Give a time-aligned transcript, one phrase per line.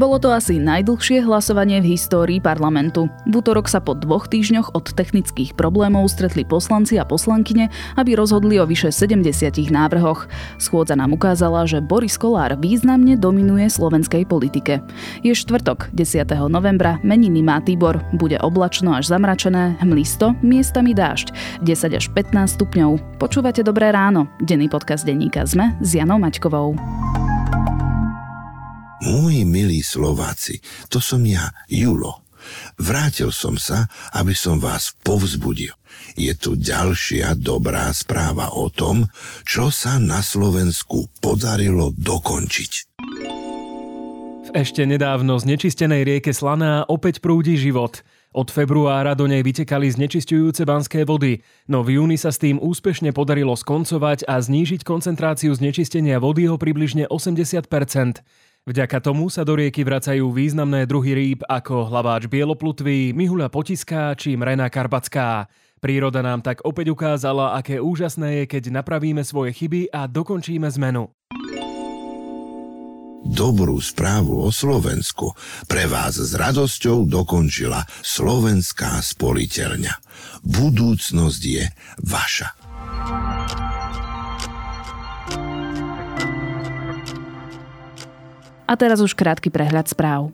[0.00, 3.12] Bolo to asi najdlhšie hlasovanie v histórii parlamentu.
[3.28, 7.68] V útorok sa po dvoch týždňoch od technických problémov stretli poslanci a poslankyne,
[8.00, 9.28] aby rozhodli o vyše 70
[9.68, 10.24] návrhoch.
[10.56, 14.80] Schôdza nám ukázala, že Boris Kolár významne dominuje slovenskej politike.
[15.20, 16.32] Je štvrtok, 10.
[16.48, 18.00] novembra, meniny má Tibor.
[18.16, 23.20] Bude oblačno až zamračené, hmlisto, miestami dážď, 10 až 15 stupňov.
[23.20, 26.72] Počúvate Dobré ráno, denný podcast denníka ZME s Janou Maťkovou.
[29.00, 30.60] Moji milí Slováci,
[30.92, 32.20] to som ja, Julo.
[32.76, 35.72] Vrátil som sa, aby som vás povzbudil.
[36.20, 39.08] Je tu ďalšia dobrá správa o tom,
[39.48, 42.72] čo sa na Slovensku podarilo dokončiť.
[44.50, 48.04] Ešte nedávno znečistenej rieke Slaná opäť prúdi život.
[48.30, 53.16] Od februára do nej vytekali znečistujúce banské vody, no v júni sa s tým úspešne
[53.16, 57.66] podarilo skoncovať a znížiť koncentráciu znečistenia vody o približne 80
[58.68, 64.36] Vďaka tomu sa do rieky vracajú významné druhy rýb ako hlaváč bieloplutvý, mihuľa potiská či
[64.36, 65.48] mrená karbacká.
[65.80, 71.08] Príroda nám tak opäť ukázala, aké úžasné je, keď napravíme svoje chyby a dokončíme zmenu.
[73.20, 75.32] Dobrú správu o Slovensku
[75.64, 79.92] pre vás s radosťou dokončila Slovenská spoliteľňa.
[80.44, 81.64] Budúcnosť je
[82.04, 82.48] vaša.
[88.70, 90.30] A teraz už krátky prehľad správ.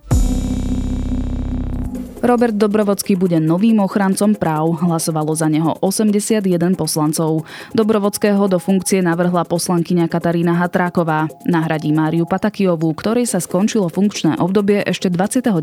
[2.21, 4.77] Robert Dobrovodský bude novým ochrancom práv.
[4.83, 6.45] Hlasovalo za neho 81
[6.77, 7.49] poslancov.
[7.73, 11.33] Dobrovodského do funkcie navrhla poslankyňa Katarína Hatráková.
[11.49, 15.55] Nahradí Máriu Patakijovú, ktorej sa skončilo funkčné obdobie ešte 29.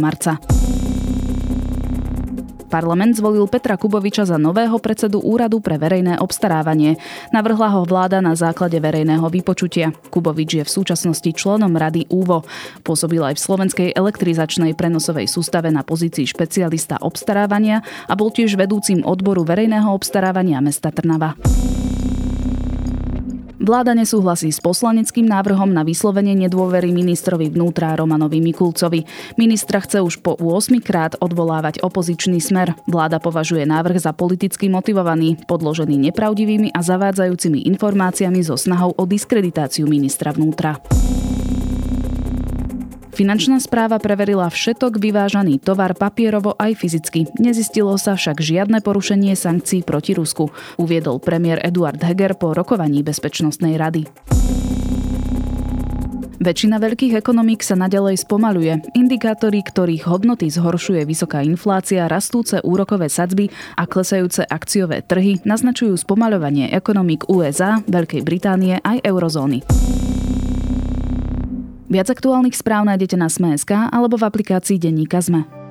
[0.00, 0.40] marca.
[2.74, 6.98] Parlament zvolil Petra Kuboviča za nového predsedu Úradu pre verejné obstarávanie.
[7.30, 9.94] Navrhla ho vláda na základe verejného vypočutia.
[10.10, 12.42] Kubovič je v súčasnosti členom rady úvo.
[12.82, 19.06] Pôsobil aj v slovenskej elektrizačnej prenosovej sústave na pozícii špecialista obstarávania a bol tiež vedúcim
[19.06, 21.38] odboru verejného obstarávania mesta Trnava.
[23.64, 29.08] Vláda nesúhlasí s poslaneckým návrhom na vyslovenie nedôvery ministrovi vnútra Romanovi Mikulcovi.
[29.40, 32.76] Ministra chce už po 8 krát odvolávať opozičný smer.
[32.84, 39.88] Vláda považuje návrh za politicky motivovaný, podložený nepravdivými a zavádzajúcimi informáciami so snahou o diskreditáciu
[39.88, 40.76] ministra vnútra.
[43.14, 47.30] Finančná správa preverila všetok vyvážaný tovar papierovo aj fyzicky.
[47.38, 50.50] Nezistilo sa však žiadne porušenie sankcií proti Rusku,
[50.82, 54.10] uviedol premiér Eduard Heger po rokovaní Bezpečnostnej rady.
[56.42, 58.82] Väčšina veľkých ekonomík sa nadalej spomaluje.
[58.98, 63.46] Indikátory, ktorých hodnoty zhoršuje vysoká inflácia, rastúce úrokové sadzby
[63.78, 69.62] a klesajúce akciové trhy, naznačujú spomaľovanie ekonomík USA, Veľkej Británie aj eurozóny.
[71.94, 75.63] Viac aktuálnych správ nájdete na Sme.sk alebo v aplikácii Denníka Sme.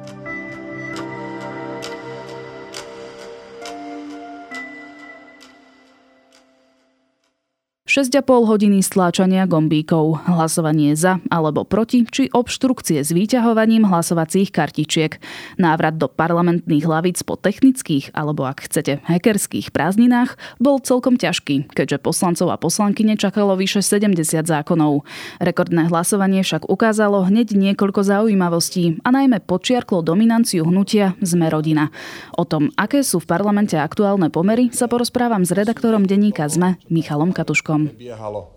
[7.93, 15.21] 6,5 hodiny stláčania gombíkov, hlasovanie za alebo proti, či obštrukcie s výťahovaním hlasovacích kartičiek.
[15.61, 22.01] Návrat do parlamentných hlavic po technických alebo ak chcete hackerských prázdninách bol celkom ťažký, keďže
[22.01, 25.05] poslancov a poslanky nečakalo vyše 70 zákonov.
[25.37, 31.93] Rekordné hlasovanie však ukázalo hneď niekoľko zaujímavostí a najmä počiarklo dominanciu hnutia Sme rodina.
[32.41, 37.29] O tom, aké sú v parlamente aktuálne pomery, sa porozprávam s redaktorom denníka Sme Michalom
[37.29, 38.47] Katuškom prebiehalo.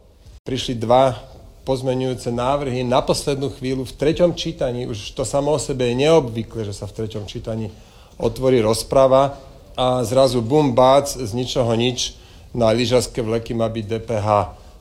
[0.46, 1.16] Prišli dva
[1.66, 4.86] pozmenujúce návrhy na poslednú chvíľu v treťom čítaní.
[4.86, 7.74] Už to samo o sebe je neobvykle, že sa v treťom čítaní
[8.14, 9.42] otvorí rozprava
[9.74, 12.14] a zrazu bum, bác, z ničoho nič
[12.54, 14.28] na lyžaské vleky má byť DPH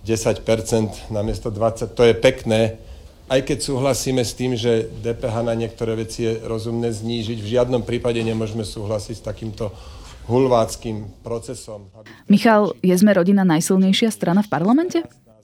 [0.05, 1.97] 10% namiesto 20%.
[1.97, 2.79] To je pekné,
[3.25, 7.81] aj keď súhlasíme s tým, že DPH na niektoré veci je rozumné znížiť, v žiadnom
[7.81, 9.73] prípade nemôžeme súhlasiť s takýmto
[10.25, 11.89] hulváckým procesom.
[12.29, 14.99] Michal, je sme rodina najsilnejšia strana v parlamente?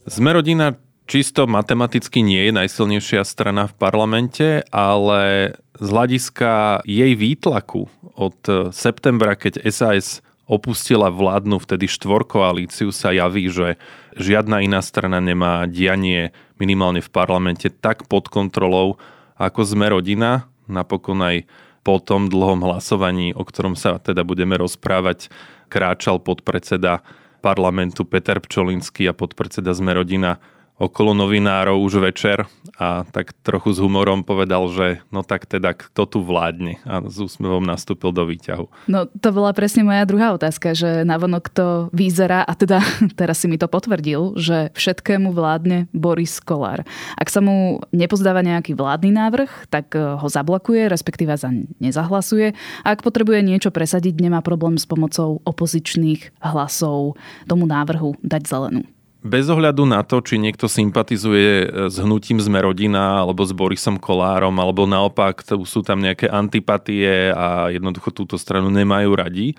[0.09, 7.85] Sme rodina čisto matematicky nie je najsilnejšia strana v parlamente, ale z hľadiska jej výtlaku
[8.17, 8.39] od
[8.73, 13.79] septembra, keď SAS opustila vládnu vtedy štvorkoalíciu, sa javí, že
[14.19, 18.99] žiadna iná strana nemá dianie minimálne v parlamente tak pod kontrolou,
[19.39, 20.51] ako sme rodina.
[20.67, 21.47] Napokon aj
[21.81, 25.33] po tom dlhom hlasovaní, o ktorom sa teda budeme rozprávať,
[25.71, 27.01] kráčal podpredseda
[27.41, 30.37] parlamentu Peter Pčolinský a podpredseda Zmerodina
[30.81, 32.49] okolo novinárov už večer
[32.81, 37.21] a tak trochu s humorom povedal, že no tak teda kto tu vládne a s
[37.21, 38.89] úsmevom nastúpil do výťahu.
[38.89, 42.81] No to bola presne moja druhá otázka, že navonok to vyzerá a teda
[43.19, 46.81] teraz si mi to potvrdil, že všetkému vládne Boris Kolár.
[47.21, 52.57] Ak sa mu nepozdáva nejaký vládny návrh, tak eh, ho zablokuje, respektíve za nezahlasuje.
[52.81, 58.81] A ak potrebuje niečo presadiť, nemá problém s pomocou opozičných hlasov tomu návrhu dať zelenú.
[59.21, 64.01] Bez ohľadu na to, či niekto sympatizuje e, s hnutím Sme rodina, alebo s Borisom
[64.01, 69.53] Kolárom, alebo naopak sú tam nejaké antipatie a jednoducho túto stranu nemajú radi,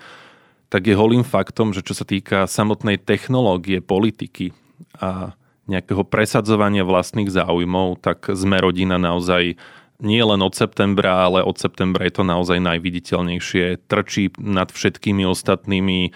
[0.67, 4.51] tak je holým faktom, že čo sa týka samotnej technológie, politiky
[4.99, 5.31] a
[5.71, 9.55] nejakého presadzovania vlastných záujmov, tak Sme rodina naozaj
[10.03, 13.87] nie len od septembra, ale od septembra je to naozaj najviditeľnejšie.
[13.87, 16.11] Trčí nad všetkými ostatnými e,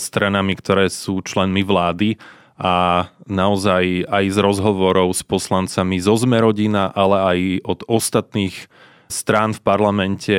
[0.00, 2.16] stranami, ktoré sú členmi vlády
[2.58, 8.66] a naozaj aj z rozhovorov s poslancami zo Zmerodina, ale aj od ostatných
[9.06, 10.38] strán v parlamente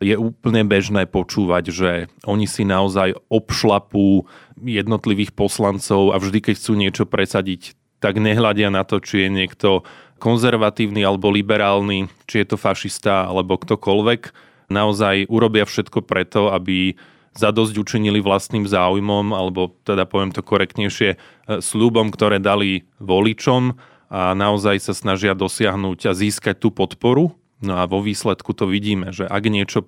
[0.00, 1.90] je úplne bežné počúvať, že
[2.24, 4.24] oni si naozaj obšlapú
[4.62, 9.84] jednotlivých poslancov a vždy, keď chcú niečo presadiť, tak nehľadia na to, či je niekto
[10.16, 14.32] konzervatívny alebo liberálny, či je to fašista alebo ktokoľvek.
[14.72, 16.96] Naozaj urobia všetko preto, aby
[17.40, 21.16] zadosť učinili vlastným záujmom, alebo teda poviem to korektnejšie, e,
[21.64, 23.80] slúbom, ktoré dali voličom
[24.12, 27.32] a naozaj sa snažia dosiahnuť a získať tú podporu.
[27.60, 29.84] No a vo výsledku to vidíme, že ak niečo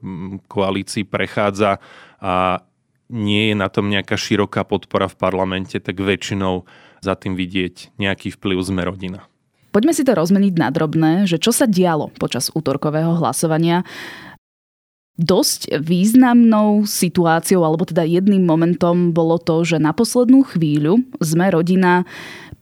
[0.49, 1.81] koalícii prechádza
[2.21, 2.65] a
[3.13, 6.65] nie je na tom nejaká široká podpora v parlamente, tak väčšinou
[7.05, 9.29] za tým vidieť nejaký vplyv sme rodina.
[9.73, 13.89] Poďme si to rozmeniť na drobné, že čo sa dialo počas útorkového hlasovania.
[15.21, 22.09] Dosť významnou situáciou, alebo teda jedným momentom bolo to, že na poslednú chvíľu sme rodina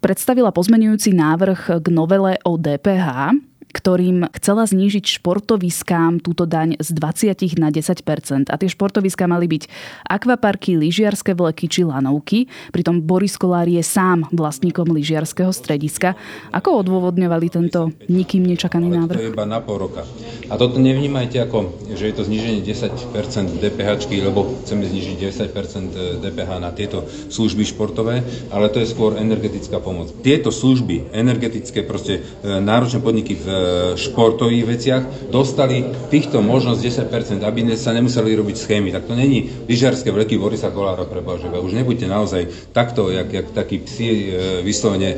[0.02, 3.38] predstavila pozmenujúci návrh k novele o DPH,
[3.70, 9.70] ktorým chcela znížiť športoviskám túto daň z 20 na 10% A tie športoviská mali byť
[10.06, 12.50] akvaparky, lyžiarske vleky či lanovky.
[12.74, 16.18] Pritom Boris Kolár je sám vlastníkom lyžiarského strediska.
[16.50, 19.16] Ako odôvodňovali tento nikým nečakaný návrh?
[19.16, 20.02] To je iba na pol roka.
[20.50, 25.16] A toto nevnímajte ako, že je to zníženie 10% DPH, lebo chceme znížiť
[25.46, 30.10] 10% DPH na tieto služby športové, ale to je skôr energetická pomoc.
[30.26, 33.59] Tieto služby energetické, proste e, náročné podniky v
[33.96, 36.80] športových veciach dostali týchto možnosť
[37.10, 38.88] 10%, aby sa nemuseli robiť schémy.
[38.90, 41.62] Tak to není lyžiarské vleky Borisa Kolára pre Božega.
[41.62, 42.42] Už nebuďte naozaj
[42.74, 44.18] takto, jak, jak takí psi e,
[44.64, 45.16] vyslovene e,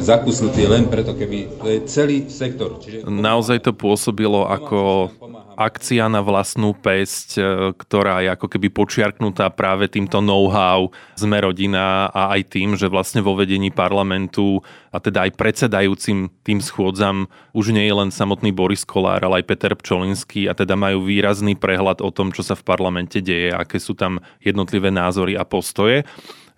[0.00, 2.78] zakusnutí len preto, keby to je celý sektor.
[2.82, 3.06] Čiže...
[3.06, 5.10] Naozaj to pôsobilo ako
[5.56, 7.42] akcia na vlastnú pesť, e,
[7.72, 13.24] ktorá je ako keby počiarknutá práve týmto know-how sme rodina a aj tým, že vlastne
[13.24, 14.60] vo vedení parlamentu
[14.92, 17.26] a teda aj predsedajúcim tým schôdzam
[17.56, 21.56] už nie je len samotný Boris Kolár, ale aj Peter Pčolinský a teda majú výrazný
[21.56, 26.04] prehľad o tom, čo sa v parlamente deje, aké sú tam jednotlivé názory a postoje.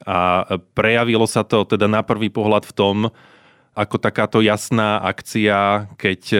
[0.06, 2.96] A prejavilo sa to teda na prvý pohľad v tom,
[3.78, 6.38] ako takáto jasná akcia, keď e,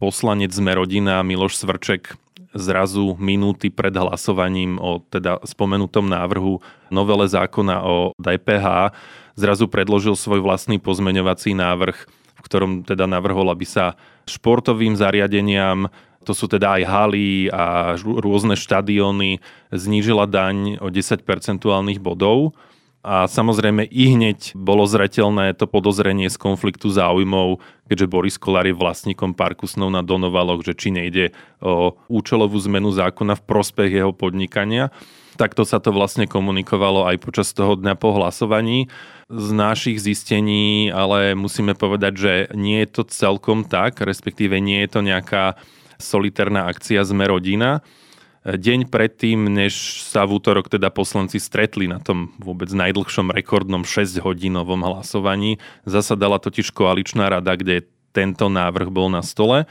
[0.00, 2.16] poslanec sme rodina Miloš Svrček
[2.56, 6.58] zrazu minúty pred hlasovaním o teda spomenutom návrhu
[6.90, 8.96] novele zákona o DPH
[9.38, 13.94] zrazu predložil svoj vlastný pozmeňovací návrh, v ktorom teda navrhol, aby sa
[14.26, 19.40] športovým zariadeniam to sú teda aj haly a rôzne štadióny,
[19.72, 22.52] znížila daň o 10 percentuálnych bodov
[23.00, 28.76] a samozrejme i hneď bolo zretelné to podozrenie z konfliktu záujmov, keďže Boris Kolár je
[28.76, 31.32] vlastníkom parku snov na Donovaloch, že či nejde
[31.64, 34.92] o účelovú zmenu zákona v prospech jeho podnikania.
[35.40, 38.92] Takto sa to vlastne komunikovalo aj počas toho dňa po hlasovaní.
[39.32, 44.90] Z našich zistení ale musíme povedať, že nie je to celkom tak, respektíve nie je
[44.92, 45.56] to nejaká
[45.96, 47.80] solitárna akcia Sme rodina,
[48.44, 54.80] deň predtým, než sa v útorok teda poslanci stretli na tom vôbec najdlhšom rekordnom 6-hodinovom
[54.80, 55.60] hlasovaní.
[55.84, 57.84] Zasadala totiž koaličná rada, kde
[58.16, 59.68] tento návrh bol na stole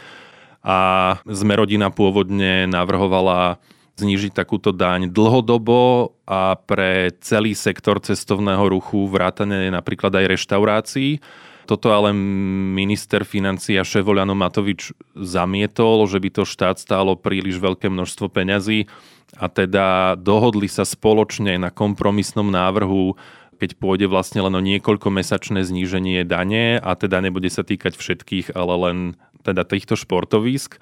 [0.61, 0.77] a
[1.25, 3.57] sme rodina pôvodne navrhovala
[3.99, 11.19] znížiť takúto daň dlhodobo a pre celý sektor cestovného ruchu vrátane napríklad aj reštaurácií
[11.69, 12.09] toto ale
[12.73, 18.89] minister financia Ševoľano Matovič zamietol, že by to štát stálo príliš veľké množstvo peňazí
[19.37, 23.13] a teda dohodli sa spoločne na kompromisnom návrhu
[23.59, 28.55] keď pôjde vlastne len o niekoľko mesačné zníženie dane a teda nebude sa týkať všetkých,
[28.55, 28.97] ale len
[29.43, 30.79] teda týchto športovísk.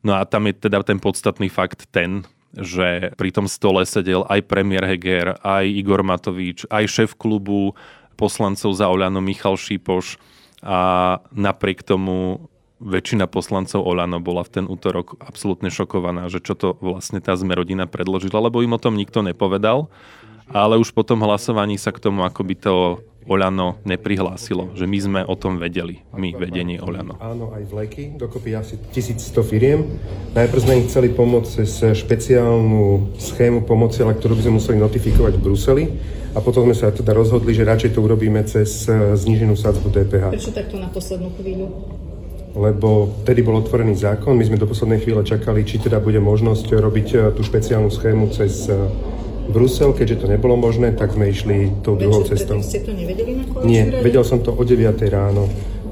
[0.00, 2.24] No a tam je teda ten podstatný fakt ten,
[2.56, 7.76] že pri tom stole sedel aj premiér Heger, aj Igor Matovič, aj šéf klubu
[8.16, 10.16] poslancov za Oľano Michal Šípoš
[10.64, 12.48] a napriek tomu
[12.80, 17.88] väčšina poslancov Olano bola v ten útorok absolútne šokovaná, že čo to vlastne tá zmerodina
[17.88, 19.88] predložila, lebo im o tom nikto nepovedal.
[20.52, 25.20] Ale už po tom hlasovaní sa k tomu akoby to Oľano neprihlásilo, že my sme
[25.26, 27.18] o tom vedeli, my vedenie Oľano.
[27.18, 29.98] Áno, aj vleky, dokopy asi 1100 firiem.
[30.38, 31.70] Najprv sme im chceli pomôcť cez
[32.06, 35.84] špeciálnu schému pomoci, ale ktorú by sme museli notifikovať v Bruseli.
[36.36, 40.24] A potom sme sa teda rozhodli, že radšej to urobíme cez eh, zníženú sadzbu DPH.
[40.30, 41.66] Prečo takto na poslednú chvíľu?
[42.56, 44.32] lebo vtedy bol otvorený zákon.
[44.32, 48.32] My sme do poslednej chvíle čakali, či teda bude možnosť robiť eh, tú špeciálnu schému
[48.32, 48.80] cez eh,
[49.46, 52.58] Brusel, keďže to nebolo možné, tak sme išli tou Prečo, druhou cestou.
[52.62, 54.02] ste to nevedeli na Nie, rade?
[54.02, 55.46] vedel som to o 9 ráno.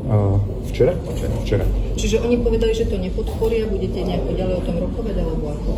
[0.04, 0.36] A
[0.68, 0.92] včera?
[0.92, 1.34] Včera.
[1.40, 1.66] Včera.
[1.96, 5.70] Čiže oni povedali, že to nepodporia, budete nejako ďalej o tom rokovať, alebo ako?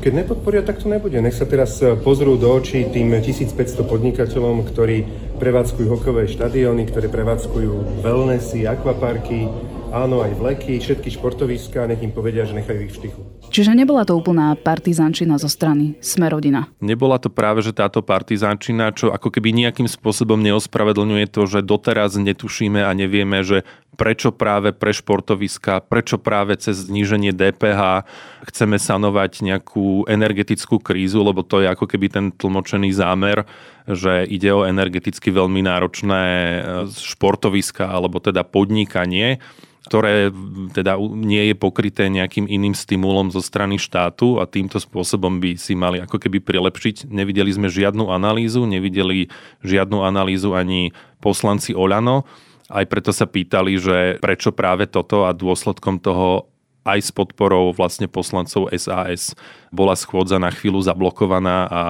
[0.00, 1.16] Keď nepodporia, tak to nebude.
[1.20, 5.04] Nech sa teraz e, pozrú do očí tým 1500 podnikateľom, ktorí
[5.36, 9.48] prevádzkujú hokové štadióny, ktoré prevádzkujú wellnessy, akvaparky,
[9.90, 13.20] áno, aj vleky, všetky športoviska, nech im povedia, že nechajú ich v štichu.
[13.50, 16.70] Čiže nebola to úplná partizančina zo strany Smerodina?
[16.78, 22.14] Nebola to práve, že táto partizančina, čo ako keby nejakým spôsobom neospravedlňuje to, že doteraz
[22.14, 23.66] netušíme a nevieme, že
[23.98, 28.08] prečo práve pre športoviska, prečo práve cez zníženie DPH
[28.48, 33.44] chceme sanovať nejakú energetickú krízu, lebo to je ako keby ten tlmočený zámer,
[33.84, 39.42] že ide o energeticky veľmi náročné e, športoviska alebo teda podnikanie
[39.88, 40.28] ktoré
[40.76, 45.72] teda nie je pokryté nejakým iným stimulom zo strany štátu a týmto spôsobom by si
[45.72, 47.08] mali ako keby prilepšiť.
[47.08, 49.32] Nevideli sme žiadnu analýzu, nevideli
[49.64, 50.92] žiadnu analýzu ani
[51.24, 52.28] poslanci Oľano.
[52.70, 56.50] Aj preto sa pýtali, že prečo práve toto a dôsledkom toho
[56.84, 59.36] aj s podporou vlastne poslancov SAS
[59.68, 61.82] bola schôdza na chvíľu zablokovaná a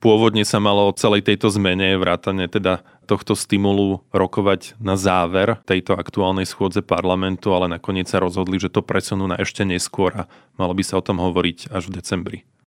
[0.00, 5.96] pôvodne sa malo o celej tejto zmene vrátane teda tohto stimulu rokovať na záver tejto
[5.96, 10.22] aktuálnej schôdze parlamentu, ale nakoniec sa rozhodli, že to presunú na ešte neskôr a
[10.60, 12.38] malo by sa o tom hovoriť až v decembri.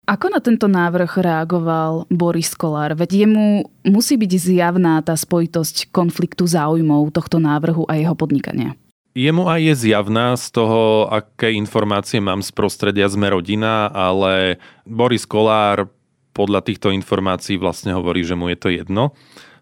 [0.10, 2.98] Ako na tento návrh reagoval Boris Kolár?
[2.98, 8.74] Veď jemu musí byť zjavná tá spojitosť konfliktu záujmov tohto návrhu a jeho podnikania.
[9.14, 15.30] Jemu aj je zjavná z toho, aké informácie mám z prostredia sme rodina, ale Boris
[15.30, 15.90] Kolár
[16.34, 19.14] podľa týchto informácií vlastne hovorí, že mu je to jedno,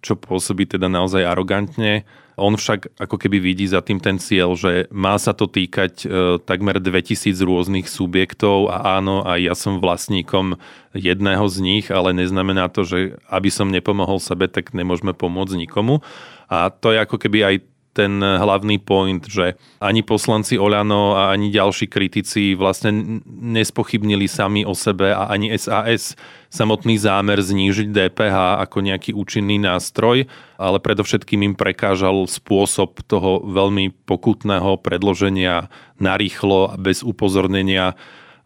[0.02, 2.06] čo pôsobí teda naozaj arogantne.
[2.38, 6.08] On však ako keby vidí za tým ten cieľ, že má sa to týkať e,
[6.46, 10.54] takmer 2000 rôznych subjektov a áno, aj ja som vlastníkom
[10.94, 16.06] jedného z nich, ale neznamená to, že aby som nepomohol sebe, tak nemôžeme pomôcť nikomu.
[16.46, 17.56] A to je ako keby aj
[17.98, 24.78] ten hlavný point, že ani poslanci Oľano a ani ďalší kritici vlastne nespochybnili sami o
[24.78, 26.14] sebe a ani SAS
[26.54, 30.30] samotný zámer znížiť DPH ako nejaký účinný nástroj,
[30.62, 37.98] ale predovšetkým im prekážal spôsob toho veľmi pokutného predloženia narýchlo a bez upozornenia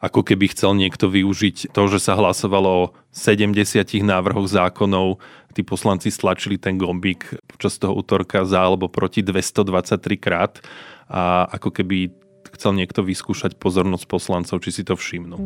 [0.02, 3.54] ako keby chcel niekto využiť to, že sa hlasovalo o 70
[4.02, 5.22] návrhoch zákonov,
[5.54, 10.58] tí poslanci stlačili ten gombík počas toho útorka za alebo proti 223 krát
[11.06, 12.10] a ako keby
[12.58, 15.38] chcel niekto vyskúšať pozornosť poslancov, či si to všimnú.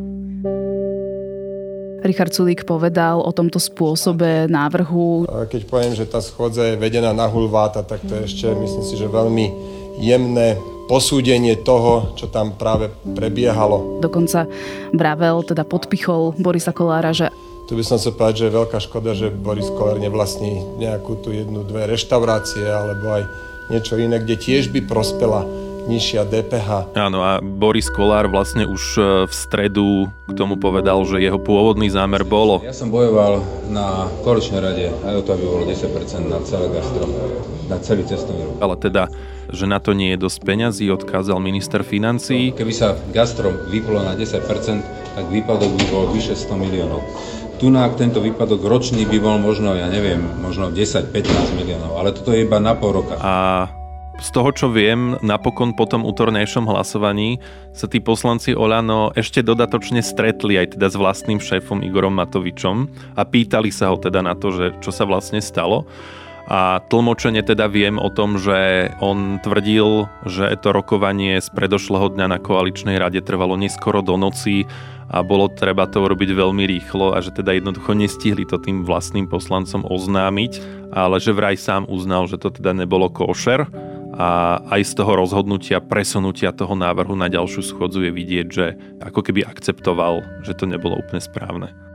[2.06, 5.26] Richard Sulík povedal o tomto spôsobe návrhu.
[5.26, 8.94] Keď poviem, že tá schôdza je vedená na hulváta, tak to je ešte, myslím si,
[8.94, 9.46] že veľmi
[9.98, 10.54] jemné
[10.86, 13.98] posúdenie toho, čo tam práve prebiehalo.
[14.00, 14.46] Dokonca
[14.94, 17.30] Bravel teda podpichol Borisa Kolára, že
[17.66, 21.34] tu by som sa povedať, že je veľká škoda, že Boris Kolár nevlastní nejakú tu
[21.34, 23.26] jednu, dve reštaurácie alebo aj
[23.74, 25.42] niečo iné, kde tiež by prospela
[25.90, 26.94] nižšia DPH.
[26.94, 31.90] Áno a Boris Kolár vlastne už e, v stredu k tomu povedal, že jeho pôvodný
[31.90, 32.62] zámer bolo.
[32.62, 37.06] Ja som bojoval na koaličnej rade aj o to, aby bolo 10% na celé gastro,
[37.70, 38.58] na celý cestovný ruch.
[38.62, 39.10] Ale teda
[39.50, 42.54] že na to nie je dosť peňazí, odkázal minister financí.
[42.54, 44.42] Keby sa gastro vyplo na 10%,
[45.16, 47.00] tak výpadok by bol vyše 100 miliónov.
[47.56, 52.36] Tu na tento výpadok ročný by bol možno, ja neviem, možno 10-15 miliónov, ale toto
[52.36, 53.16] je iba na pol roka.
[53.16, 53.64] A
[54.16, 57.36] z toho, čo viem, napokon po tom útornejšom hlasovaní
[57.76, 62.76] sa tí poslanci Olano ešte dodatočne stretli aj teda s vlastným šéfom Igorom Matovičom
[63.12, 65.84] a pýtali sa ho teda na to, že čo sa vlastne stalo.
[66.46, 72.26] A tlmočene teda viem o tom, že on tvrdil, že to rokovanie z predošlého dňa
[72.30, 74.62] na koaličnej rade trvalo neskoro do noci
[75.10, 79.26] a bolo treba to urobiť veľmi rýchlo a že teda jednoducho nestihli to tým vlastným
[79.26, 80.52] poslancom oznámiť,
[80.94, 83.66] ale že vraj sám uznal, že to teda nebolo košer
[84.16, 88.66] a aj z toho rozhodnutia presunutia toho návrhu na ďalšiu schodzu je vidieť, že
[89.02, 91.85] ako keby akceptoval, že to nebolo úplne správne.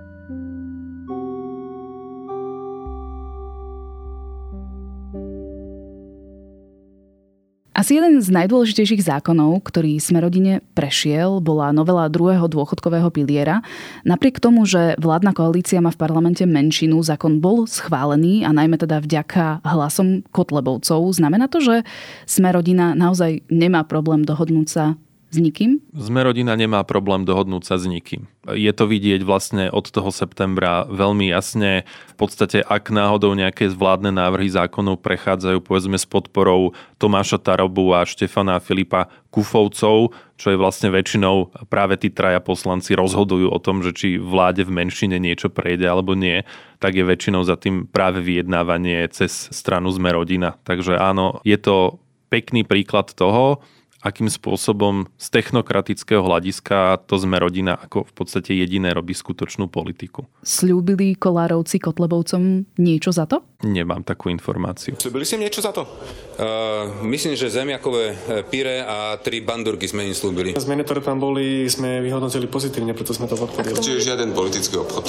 [7.72, 13.64] Asi jeden z najdôležitejších zákonov, ktorý sme rodine prešiel, bola novela druhého dôchodkového piliera.
[14.04, 19.00] Napriek tomu, že vládna koalícia má v parlamente menšinu, zákon bol schválený a najmä teda
[19.00, 21.16] vďaka hlasom Kotlebovcov.
[21.16, 21.88] Znamená to, že
[22.28, 25.00] sme rodina naozaj nemá problém dohodnúť sa
[25.32, 25.80] s nikým?
[25.96, 28.28] Sme rodina nemá problém dohodnúť sa s nikým.
[28.52, 31.88] Je to vidieť vlastne od toho septembra veľmi jasne.
[32.12, 38.04] V podstate, ak náhodou nejaké vládne návrhy zákonov prechádzajú povedzme s podporou Tomáša Tarobu a
[38.04, 43.96] Štefana Filipa Kufovcov, čo je vlastne väčšinou práve tí traja poslanci rozhodujú o tom, že
[43.96, 46.44] či vláde v menšine niečo prejde alebo nie,
[46.84, 50.60] tak je väčšinou za tým práve vyjednávanie cez stranu Sme rodina.
[50.68, 53.64] Takže áno, je to pekný príklad toho,
[54.02, 60.26] akým spôsobom z technokratického hľadiska to sme rodina ako v podstate jediné robí skutočnú politiku.
[60.42, 63.46] Sľúbili Kolárovci Kotlebovcom niečo za to?
[63.62, 64.98] Nemám takú informáciu.
[64.98, 65.86] Sľúbili si niečo za to?
[65.86, 70.58] Uh, myslím, že zemiakové e, pire a tri bandurky sme im slúbili.
[70.58, 73.78] Zmeny, ktoré tam boli, sme vyhodnotili pozitívne, preto sme to podporili.
[73.78, 75.06] Čiže žiaden politický obchod.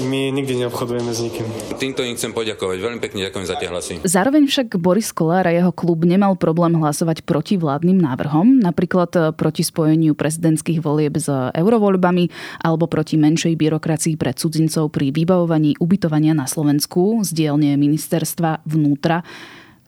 [0.00, 1.46] My nikdy neobchodujeme s nikým.
[1.76, 2.76] Týmto im chcem poďakovať.
[2.80, 3.94] Veľmi pekne ďakujem za tie hlasy.
[4.00, 9.22] Zároveň však Boris Kolár a jeho klub nemal problém hlasovať proti vládnym návrhom, napríklad eh,
[9.36, 12.24] proti spojeniu prezidentských volieb s eurovoľbami
[12.64, 19.20] alebo proti menšej byrokracii pre cudzincov pri vybavovaní ubytovania na Slovensku z dielne ministerstva vnútra.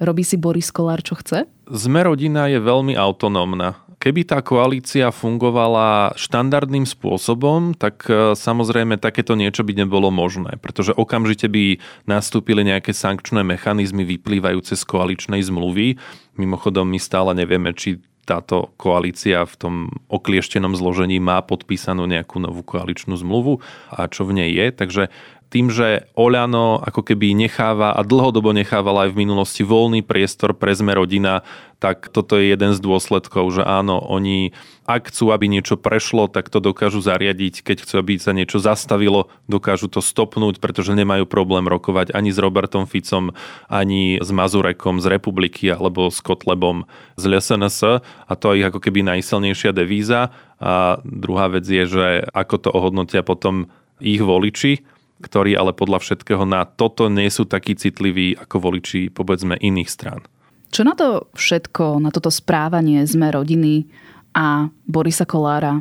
[0.02, 1.46] Robí si Boris Kolár, čo chce?
[1.70, 3.91] Sme rodina je veľmi autonómna.
[4.02, 10.90] Keby tá koalícia fungovala štandardným spôsobom, tak e, samozrejme takéto niečo by nebolo možné, pretože
[10.90, 11.78] okamžite by
[12.10, 16.02] nastúpili nejaké sankčné mechanizmy vyplývajúce z koaličnej zmluvy.
[16.34, 19.74] Mimochodom, my stále nevieme, či táto koalícia v tom
[20.10, 24.66] oklieštenom zložení má podpísanú nejakú novú koaličnú zmluvu a čo v nej je.
[24.74, 25.02] Takže
[25.52, 30.72] tým, že Oľano ako keby necháva a dlhodobo nechávala aj v minulosti voľný priestor pre
[30.72, 31.44] zme rodina,
[31.76, 36.50] tak toto je jeden z dôsledkov, že áno, oni ak chcú, aby niečo prešlo, tak
[36.50, 37.62] to dokážu zariadiť.
[37.62, 42.38] Keď chcú, aby sa niečo zastavilo, dokážu to stopnúť, pretože nemajú problém rokovať ani s
[42.42, 43.30] Robertom Ficom,
[43.70, 49.06] ani s Mazurekom z Republiky alebo s Kotlebom z LSNS a to je ako keby
[49.06, 50.34] najsilnejšia devíza.
[50.62, 53.70] A druhá vec je, že ako to ohodnotia potom
[54.02, 54.82] ich voliči,
[55.22, 60.20] ktorí ale podľa všetkého na toto nie sú takí citliví ako voliči povedzme iných strán.
[60.72, 63.86] Čo na to všetko, na toto správanie sme rodiny
[64.34, 65.78] a Borisa Kolára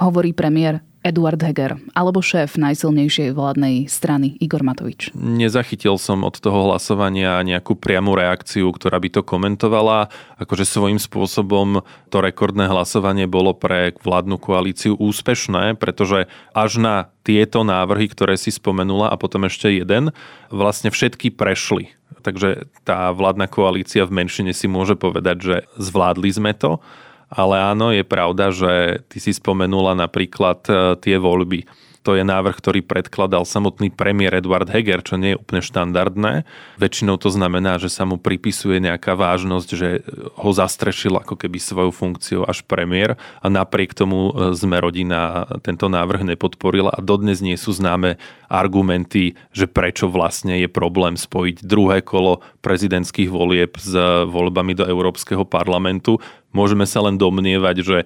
[0.00, 5.10] hovorí premiér Eduard Heger alebo šéf najsilnejšej vládnej strany Igor Matovič?
[5.18, 10.14] Nezachytil som od toho hlasovania nejakú priamu reakciu, ktorá by to komentovala.
[10.38, 16.94] Akože svojím spôsobom to rekordné hlasovanie bolo pre vládnu koalíciu úspešné, pretože až na
[17.26, 20.14] tieto návrhy, ktoré si spomenula a potom ešte jeden,
[20.54, 21.90] vlastne všetky prešli.
[22.22, 26.78] Takže tá vládna koalícia v menšine si môže povedať, že zvládli sme to
[27.32, 31.64] ale áno, je pravda, že ty si spomenula napríklad e, tie voľby.
[32.02, 36.42] To je návrh, ktorý predkladal samotný premiér Eduard Heger, čo nie je úplne štandardné.
[36.74, 40.02] Väčšinou to znamená, že sa mu pripisuje nejaká vážnosť, že
[40.34, 45.86] ho zastrešil ako keby svoju funkciu až premiér a napriek tomu e, sme rodina tento
[45.86, 48.18] návrh nepodporila a dodnes nie sú známe
[48.50, 53.94] argumenty, že prečo vlastne je problém spojiť druhé kolo prezidentských volieb s
[54.26, 56.18] voľbami do Európskeho parlamentu.
[56.52, 57.98] Môžeme sa len domnievať, že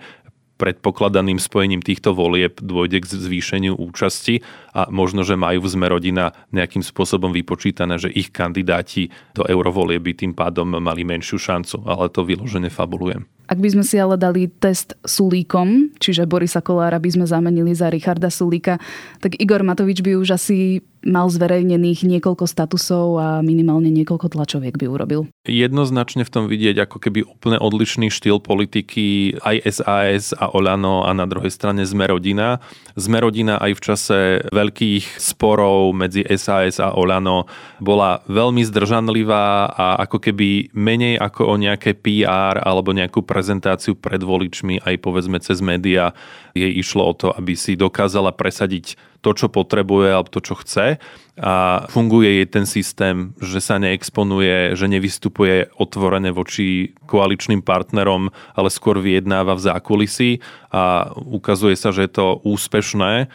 [0.56, 4.40] predpokladaným spojením týchto volieb dôjde k zvýšeniu účasti
[4.76, 10.04] a možno, že majú v Sme rodina nejakým spôsobom vypočítané, že ich kandidáti do eurovolieb
[10.04, 13.24] by tým pádom mali menšiu šancu, ale to vyložene fabulujem.
[13.46, 17.86] Ak by sme si ale dali test Sulíkom, čiže Borisa Kolára by sme zamenili za
[17.86, 18.82] Richarda Sulíka,
[19.22, 24.86] tak Igor Matovič by už asi mal zverejnených niekoľko statusov a minimálne niekoľko tlačoviek by
[24.90, 25.30] urobil.
[25.46, 31.14] Jednoznačne v tom vidieť ako keby úplne odlišný štýl politiky aj SAS a Olano a
[31.14, 32.58] na druhej strane Sme rodina.
[32.98, 34.18] Sme rodina aj v čase
[34.66, 37.46] veľkých sporov medzi SAS a Olano
[37.78, 44.18] bola veľmi zdržanlivá a ako keby menej ako o nejaké PR alebo nejakú prezentáciu pred
[44.18, 46.10] voličmi aj povedzme cez média
[46.50, 51.02] jej išlo o to, aby si dokázala presadiť to, čo potrebuje alebo to, čo chce.
[51.36, 58.68] A funguje jej ten systém, že sa neexponuje, že nevystupuje otvorene voči koaličným partnerom, ale
[58.70, 60.30] skôr vyjednáva v zákulisí.
[60.72, 63.28] A ukazuje sa, že je to úspešné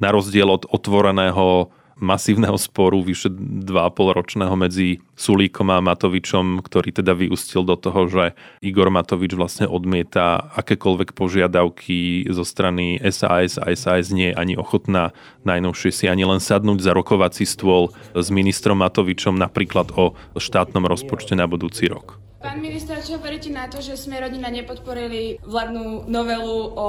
[0.00, 3.72] na rozdiel od otvoreného masívneho sporu vyše 2,5
[4.20, 8.24] ročného medzi Sulíkom a Matovičom, ktorý teda vyústil do toho, že
[8.60, 15.16] Igor Matovič vlastne odmieta akékoľvek požiadavky zo strany SAS a SAS nie je ani ochotná
[15.48, 21.32] najnovšie si ani len sadnúť za rokovací stôl s ministrom Matovičom napríklad o štátnom rozpočte
[21.32, 22.25] na budúci rok.
[22.36, 26.86] Pán minister, čo hovoríte na to, že sme rodina nepodporili vládnu novelu o...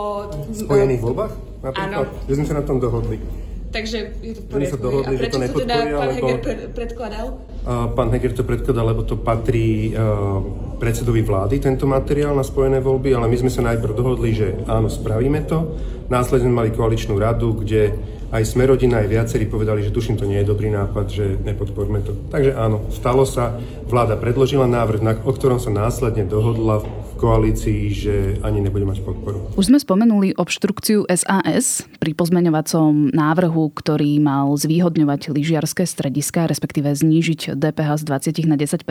[0.51, 1.33] Spojených voľbách?
[1.73, 2.03] Áno.
[2.27, 3.15] Že sme sa na tom dohodli.
[3.67, 4.77] Takže je to v Že sa poriadku.
[4.79, 7.27] dohodli, A že to prečo to teda pán lebo- Heger pre- predkladal?
[7.63, 10.39] A Pán Heger to predkladal, lebo to patrí uh,
[10.77, 14.87] predsedovi vlády, tento materiál na spojené voľby, ale my sme sa najprv dohodli, že áno,
[14.87, 15.79] spravíme to.
[16.07, 17.91] Následne sme mali koaličnú radu, kde
[18.27, 22.11] aj Smerodina, aj viacerí povedali, že tuším, to nie je dobrý nápad, že nepodporme to.
[22.27, 23.55] Takže áno, stalo sa,
[23.87, 26.83] vláda predložila návrh, na, o ktorom sa následne dohodla
[27.17, 29.49] koalícii, že ani nebude mať podporu.
[29.57, 37.57] Už sme spomenuli obštrukciu SAS pri pozmeňovacom návrhu, ktorý mal zvýhodňovať lyžiarske strediska, respektíve znížiť
[37.57, 38.03] DPH z
[38.37, 38.85] 20 na 10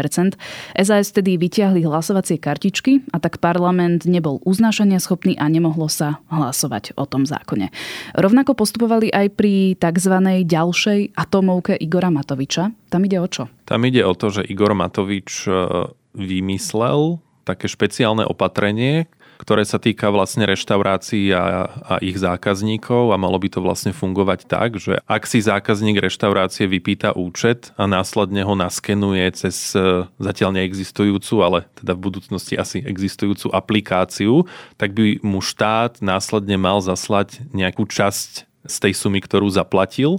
[0.83, 6.99] SAS vtedy vytiahli hlasovacie kartičky a tak parlament nebol uznášania schopný a nemohlo sa hlasovať
[6.99, 7.71] o tom zákone.
[8.19, 10.15] Rovnako postupovali aj pri tzv.
[10.43, 12.75] ďalšej atomovke Igora Matoviča.
[12.91, 13.47] Tam ide o čo?
[13.67, 15.51] Tam ide o to, že Igor Matovič e,
[16.15, 19.07] vymyslel také špeciálne opatrenie,
[19.37, 24.49] ktoré sa týka vlastne reštaurácií a, a ich zákazníkov a malo by to vlastne fungovať
[24.49, 30.57] tak, že ak si zákazník reštaurácie vypýta účet a následne ho naskenuje cez e, zatiaľ
[30.57, 34.49] neexistujúcu, ale teda v budúcnosti asi existujúcu aplikáciu,
[34.81, 40.19] tak by mu štát následne mal zaslať nejakú časť z tej sumy, ktorú zaplatil.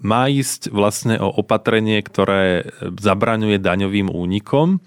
[0.00, 4.80] Má ísť vlastne o opatrenie, ktoré zabraňuje daňovým únikom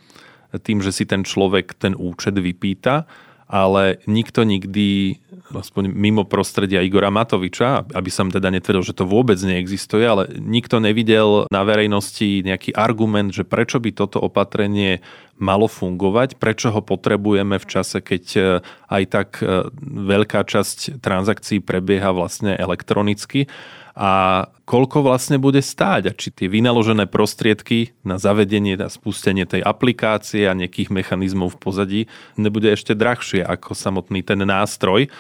[0.62, 3.08] tým, že si ten človek ten účet vypýta,
[3.54, 5.22] ale nikto nikdy,
[5.54, 10.82] aspoň mimo prostredia Igora Matoviča, aby som teda netvrdil, že to vôbec neexistuje, ale nikto
[10.82, 15.06] nevidel na verejnosti nejaký argument, že prečo by toto opatrenie
[15.38, 18.42] malo fungovať, prečo ho potrebujeme v čase, keď e,
[18.90, 23.46] aj tak e, veľká časť transakcií prebieha vlastne elektronicky
[23.94, 29.62] a koľko vlastne bude stáť a či tie vynaložené prostriedky na zavedenie a spustenie tej
[29.62, 32.02] aplikácie a nejakých mechanizmov v pozadí
[32.34, 35.14] nebude ešte drahšie ako samotný ten nástroj.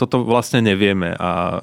[0.00, 1.62] Toto vlastne nevieme a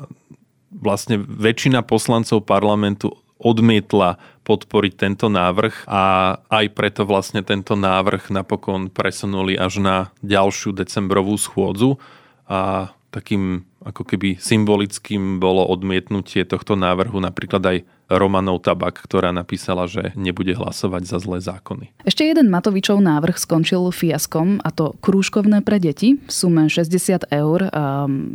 [0.70, 6.04] vlastne väčšina poslancov parlamentu odmietla podporiť tento návrh a
[6.46, 11.98] aj preto vlastne tento návrh napokon presunuli až na ďalšiu decembrovú schôdzu
[12.46, 17.78] a takým ako keby symbolickým bolo odmietnutie tohto návrhu napríklad aj
[18.12, 21.96] Romanov Tabak, ktorá napísala, že nebude hlasovať za zlé zákony.
[22.04, 27.72] Ešte jeden Matovičov návrh skončil fiaskom a to krúžkovné pre deti v sume 60 eur.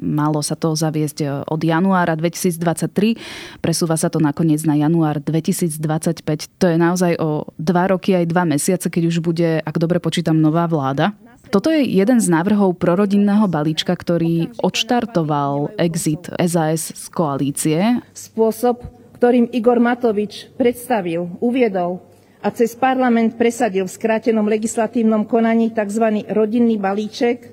[0.01, 6.57] Malo sa to zaviesť od januára 2023, presúva sa to nakoniec na január 2025.
[6.57, 10.41] To je naozaj o dva roky aj dva mesiace, keď už bude, ak dobre počítam,
[10.41, 11.13] nová vláda.
[11.47, 17.81] Toto je jeden z návrhov prorodinného balíčka, ktorý odštartoval exit SAS z koalície.
[18.11, 18.83] Spôsob,
[19.17, 22.03] ktorým Igor Matovič predstavil, uviedol
[22.43, 26.27] a cez parlament presadil v skrátenom legislatívnom konaní tzv.
[26.31, 27.51] rodinný balíček,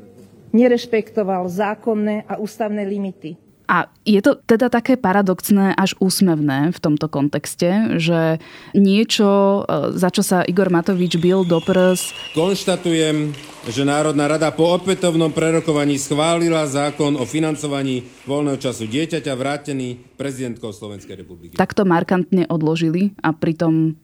[0.53, 3.42] nerešpektoval zákonné a ústavné limity.
[3.63, 8.43] A je to teda také paradoxné až úsmevné v tomto kontexte, že
[8.75, 9.63] niečo,
[9.95, 12.11] za čo sa Igor Matovič bil do prs...
[12.35, 13.31] Konštatujem,
[13.71, 20.75] že Národná rada po opätovnom prerokovaní schválila zákon o financovaní voľného času dieťaťa vrátený prezidentkou
[20.75, 21.55] Slovenskej republiky.
[21.55, 23.95] Takto markantne odložili a pritom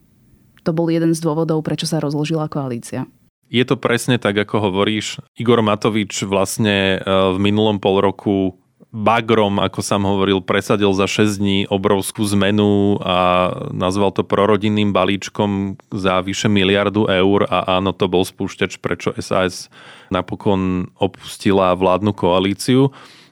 [0.64, 3.12] to bol jeden z dôvodov, prečo sa rozložila koalícia.
[3.50, 5.20] Je to presne tak, ako hovoríš.
[5.34, 8.56] Igor Matovič vlastne v minulom pol roku
[8.90, 15.78] bagrom, ako sám hovoril, presadil za 6 dní obrovskú zmenu a nazval to prorodinným balíčkom
[15.94, 19.70] za vyše miliardu eur a áno, to bol spúšťač, prečo SAS
[20.10, 22.90] napokon opustila vládnu koalíciu.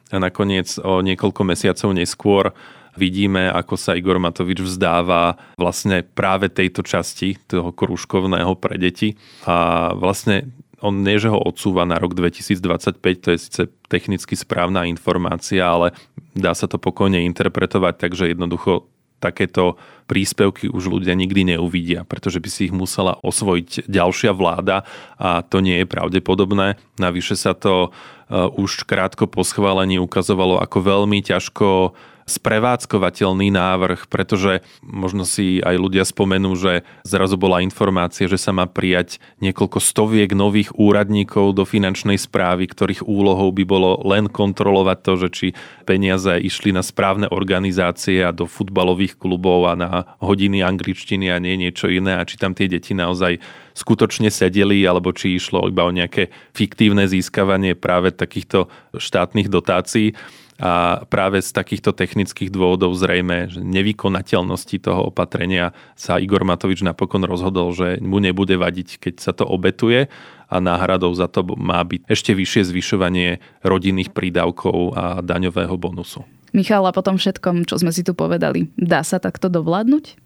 [0.08, 2.54] A nakoniec o niekoľko mesiacov neskôr
[2.98, 9.18] vidíme, ako sa Igor Matovič vzdáva vlastne práve tejto časti toho krúžkovného pre deti.
[9.46, 10.50] A vlastne
[10.82, 15.98] on nie, že ho odsúva na rok 2025, to je síce technicky správna informácia, ale
[16.38, 18.86] dá sa to pokojne interpretovať, takže jednoducho
[19.18, 24.86] takéto príspevky už ľudia nikdy neuvidia, pretože by si ich musela osvojiť ďalšia vláda
[25.18, 26.78] a to nie je pravdepodobné.
[27.02, 27.90] Navyše sa to
[28.30, 36.04] už krátko po schválení ukazovalo ako veľmi ťažko sprevádzkovateľný návrh, pretože možno si aj ľudia
[36.04, 42.20] spomenú, že zrazu bola informácia, že sa má prijať niekoľko stoviek nových úradníkov do finančnej
[42.20, 45.48] správy, ktorých úlohou by bolo len kontrolovať to, že či
[45.88, 51.56] peniaze išli na správne organizácie a do futbalových klubov a na hodiny angličtiny a nie
[51.56, 53.40] niečo iné a či tam tie deti naozaj
[53.78, 58.66] skutočne sedeli, alebo či išlo iba o nejaké fiktívne získavanie práve takýchto
[58.98, 60.18] štátnych dotácií.
[60.58, 67.22] a práve z takýchto technických dôvodov zrejme, že nevykonateľnosti toho opatrenia sa Igor Matovič napokon
[67.30, 70.10] rozhodol, že mu nebude vadiť, keď sa to obetuje
[70.50, 76.26] a náhradou za to má byť ešte vyššie zvyšovanie rodinných prídavkov a daňového bonusu.
[76.58, 80.18] Michal, a potom všetkom, čo sme si tu povedali, dá sa takto dovládnuť?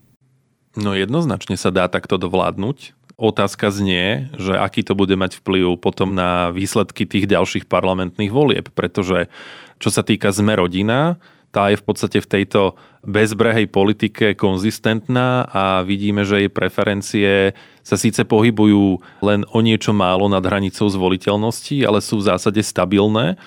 [0.80, 2.96] No jednoznačne sa dá takto dovládnuť.
[3.22, 8.74] Otázka znie, že aký to bude mať vplyv potom na výsledky tých ďalších parlamentných volieb,
[8.74, 9.30] pretože
[9.78, 11.22] čo sa týka sme rodina,
[11.54, 17.54] tá je v podstate v tejto bezbrehej politike konzistentná a vidíme, že jej preferencie
[17.86, 23.38] sa síce pohybujú len o niečo málo nad hranicou zvoliteľnosti, ale sú v zásade stabilné.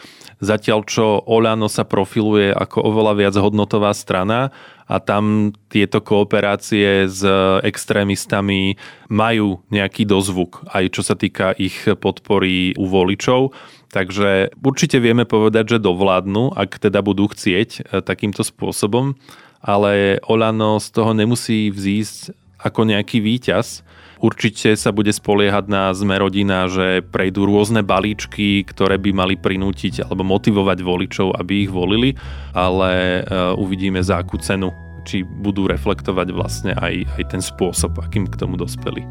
[0.43, 4.51] Zatiaľ, čo Olano sa profiluje ako oveľa viac hodnotová strana
[4.85, 7.25] a tam tieto kooperácie s
[7.65, 8.77] extrémistami
[9.09, 13.55] majú nejaký dozvuk, aj čo sa týka ich podpory u voličov.
[13.95, 19.15] Takže určite vieme povedať, že dovládnu, ak teda budú chcieť e, takýmto spôsobom,
[19.63, 23.87] ale Olano z toho nemusí vzísť ako nejaký výťaz.
[24.25, 30.01] Určite sa bude spoliehať na sme rodina, že prejdú rôzne balíčky, ktoré by mali prinútiť
[30.01, 32.17] alebo motivovať voličov, aby ich volili,
[32.57, 33.23] ale e,
[33.61, 34.73] uvidíme za akú cenu
[35.05, 39.05] či budú reflektovať vlastne aj, aj ten spôsob, akým k tomu dospeli.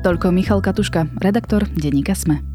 [0.00, 2.51] Toľko Michal Katuška, redaktor Denníka Sme.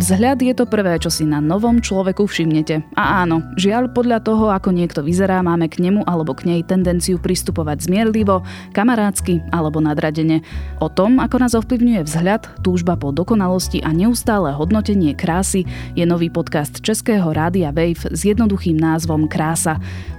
[0.00, 2.88] Vzhľad je to prvé, čo si na novom človeku všimnete.
[2.96, 7.20] A áno, žiaľ podľa toho, ako niekto vyzerá, máme k nemu alebo k nej tendenciu
[7.20, 8.40] pristupovať zmierlivo,
[8.72, 10.40] kamarádsky alebo nadradene.
[10.80, 16.32] O tom, ako nás ovplyvňuje vzhľad, túžba po dokonalosti a neustále hodnotenie krásy, je nový
[16.32, 19.76] podcast Českého rádia Wave s jednoduchým názvom Krása.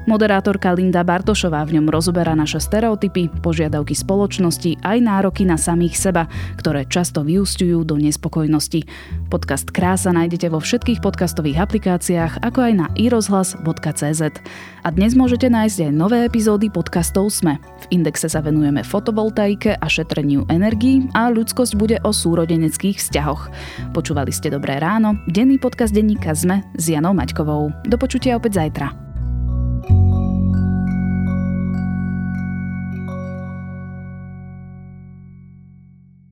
[0.09, 6.25] Moderátorka Linda Bartošová v ňom rozoberá naše stereotypy, požiadavky spoločnosti aj nároky na samých seba,
[6.57, 8.81] ktoré často vyústiujú do nespokojnosti.
[9.29, 14.21] Podcast Krása nájdete vo všetkých podcastových aplikáciách, ako aj na irozhlas.cz.
[14.81, 17.61] A dnes môžete nájsť aj nové epizódy podcastov SME.
[17.61, 23.53] V Indexe sa venujeme fotovoltaike a šetreniu energií a ľudskosť bude o súrodeneckých vzťahoch.
[23.93, 27.69] Počúvali ste Dobré ráno, denný podcast denníka SME s Janou Maťkovou.
[27.85, 29.10] Do počutia opäť zajtra.